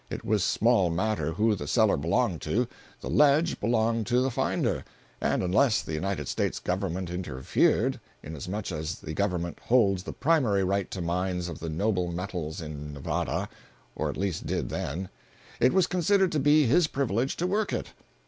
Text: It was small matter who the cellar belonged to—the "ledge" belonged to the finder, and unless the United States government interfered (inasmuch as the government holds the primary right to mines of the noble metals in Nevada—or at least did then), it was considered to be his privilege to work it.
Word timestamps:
It 0.09 0.25
was 0.25 0.43
small 0.43 0.89
matter 0.89 1.33
who 1.33 1.53
the 1.53 1.67
cellar 1.67 1.95
belonged 1.95 2.41
to—the 2.41 3.07
"ledge" 3.07 3.59
belonged 3.59 4.07
to 4.07 4.19
the 4.19 4.31
finder, 4.31 4.83
and 5.21 5.43
unless 5.43 5.83
the 5.83 5.93
United 5.93 6.27
States 6.27 6.57
government 6.57 7.11
interfered 7.11 7.99
(inasmuch 8.23 8.71
as 8.71 8.95
the 9.01 9.13
government 9.13 9.59
holds 9.59 10.01
the 10.01 10.11
primary 10.13 10.63
right 10.63 10.89
to 10.89 11.01
mines 11.01 11.47
of 11.47 11.59
the 11.59 11.69
noble 11.69 12.11
metals 12.11 12.61
in 12.61 12.93
Nevada—or 12.93 14.09
at 14.09 14.17
least 14.17 14.47
did 14.47 14.69
then), 14.69 15.09
it 15.59 15.71
was 15.71 15.85
considered 15.85 16.31
to 16.31 16.39
be 16.39 16.65
his 16.65 16.87
privilege 16.87 17.35
to 17.35 17.45
work 17.45 17.71
it. 17.71 17.89